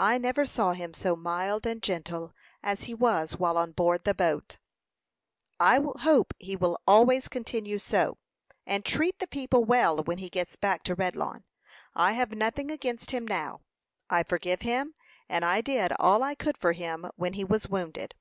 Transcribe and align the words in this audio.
"I 0.00 0.18
never 0.18 0.44
saw 0.44 0.72
him 0.72 0.92
so 0.92 1.14
mild 1.14 1.66
and 1.66 1.80
gentle 1.80 2.34
as 2.64 2.82
he 2.90 2.94
was 2.94 3.36
while 3.38 3.56
on 3.56 3.70
board 3.70 4.02
the 4.02 4.12
boat." 4.12 4.58
"I 5.60 5.78
hope 6.00 6.34
he 6.40 6.56
will 6.56 6.78
always 6.84 7.28
continue 7.28 7.78
so, 7.78 8.18
and 8.66 8.84
treat 8.84 9.20
the 9.20 9.28
people 9.28 9.64
well 9.64 10.02
when 10.02 10.18
he 10.18 10.30
gets 10.30 10.56
back 10.56 10.82
to 10.82 10.96
Redlawn. 10.96 11.44
I 11.94 12.14
have 12.14 12.32
nothing 12.34 12.72
against 12.72 13.12
him 13.12 13.24
now. 13.24 13.60
I 14.10 14.24
forgive 14.24 14.62
him, 14.62 14.96
and 15.28 15.44
I 15.44 15.60
did 15.60 15.92
all 16.00 16.24
I 16.24 16.34
could 16.34 16.58
for 16.58 16.72
him 16.72 17.08
when 17.14 17.34
he 17.34 17.44
was 17.44 17.68
wounded." 17.68 18.16